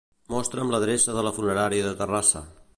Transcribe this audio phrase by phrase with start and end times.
[0.35, 2.47] Mostra'm l'adreça de la funerària de Terrassa.